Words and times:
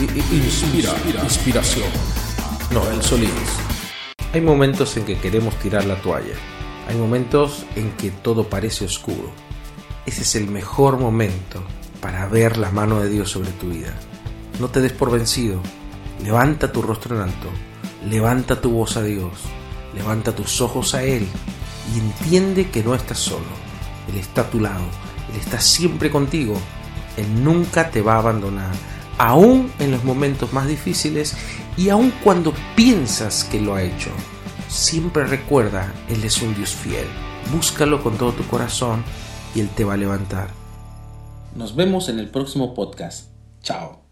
Inspira, 0.00 0.94
inspiración. 1.22 1.90
Noel 2.70 3.02
Solís. 3.02 3.30
Hay 4.32 4.40
momentos 4.40 4.96
en 4.96 5.04
que 5.04 5.18
queremos 5.18 5.54
tirar 5.56 5.84
la 5.84 6.00
toalla. 6.00 6.36
Hay 6.88 6.96
momentos 6.96 7.66
en 7.76 7.90
que 7.98 8.10
todo 8.10 8.48
parece 8.48 8.86
oscuro. 8.86 9.30
Ese 10.06 10.22
es 10.22 10.36
el 10.36 10.48
mejor 10.48 10.98
momento 10.98 11.62
para 12.00 12.26
ver 12.28 12.56
la 12.56 12.70
mano 12.70 13.00
de 13.00 13.10
Dios 13.10 13.30
sobre 13.30 13.50
tu 13.50 13.68
vida. 13.68 13.92
No 14.58 14.68
te 14.68 14.80
des 14.80 14.92
por 14.92 15.10
vencido. 15.10 15.60
Levanta 16.24 16.72
tu 16.72 16.80
rostro 16.80 17.16
en 17.16 17.22
alto. 17.22 17.48
Levanta 18.08 18.58
tu 18.58 18.70
voz 18.70 18.96
a 18.96 19.02
Dios. 19.02 19.32
Levanta 19.94 20.34
tus 20.34 20.62
ojos 20.62 20.94
a 20.94 21.02
Él 21.02 21.26
y 21.94 21.98
entiende 21.98 22.70
que 22.70 22.82
no 22.82 22.94
estás 22.94 23.18
solo. 23.18 23.44
Él 24.10 24.18
está 24.18 24.40
a 24.42 24.50
tu 24.50 24.60
lado. 24.60 24.84
Él 25.30 25.40
está 25.40 25.60
siempre 25.60 26.10
contigo. 26.10 26.54
Él 27.18 27.44
nunca 27.44 27.90
te 27.90 28.00
va 28.00 28.14
a 28.14 28.18
abandonar, 28.20 28.72
aún 29.20 29.70
en 29.78 29.90
los 29.90 30.02
momentos 30.02 30.52
más 30.54 30.66
difíciles 30.66 31.36
y 31.76 31.90
aun 31.90 32.10
cuando 32.24 32.54
piensas 32.74 33.44
que 33.44 33.60
lo 33.60 33.74
ha 33.74 33.82
hecho. 33.82 34.10
Siempre 34.68 35.24
recuerda, 35.24 35.92
Él 36.08 36.24
es 36.24 36.40
un 36.40 36.54
Dios 36.54 36.70
fiel. 36.70 37.06
Búscalo 37.52 38.02
con 38.02 38.16
todo 38.16 38.32
tu 38.32 38.46
corazón 38.46 39.04
y 39.54 39.60
Él 39.60 39.68
te 39.68 39.84
va 39.84 39.94
a 39.94 39.98
levantar. 39.98 40.48
Nos 41.54 41.76
vemos 41.76 42.08
en 42.08 42.18
el 42.18 42.30
próximo 42.30 42.72
podcast. 42.72 43.28
Chao. 43.62 44.09